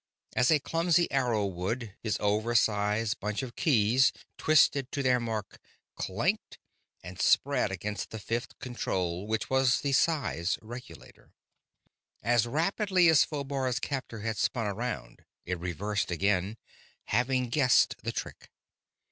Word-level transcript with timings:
As 0.35 0.49
a 0.49 0.57
clumsy 0.59 1.11
arrow 1.11 1.45
would, 1.45 1.93
his 1.99 2.17
oversize 2.19 3.13
bunch 3.13 3.43
of 3.43 3.55
keys 3.55 4.11
twisted 4.35 4.91
to 4.91 5.03
their 5.03 5.19
mark, 5.19 5.59
clanked, 5.95 6.57
and 7.03 7.21
spread 7.21 7.71
against 7.71 8.09
the 8.09 8.17
fifth 8.17 8.57
control, 8.57 9.27
which 9.27 9.47
was 9.51 9.81
the 9.81 9.91
size 9.91 10.57
regulator. 10.59 11.33
As 12.23 12.47
rapidly 12.47 13.09
as 13.09 13.23
Phobar's 13.23 13.79
captor 13.79 14.21
had 14.21 14.37
spun 14.37 14.65
around, 14.65 15.23
it 15.45 15.59
reversed 15.59 16.09
again, 16.09 16.57
having 17.05 17.49
guessed 17.49 17.93
the 18.01 18.11
trick. 18.11 18.49